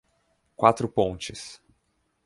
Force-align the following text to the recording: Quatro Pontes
Quatro 0.55 0.89
Pontes 0.89 1.61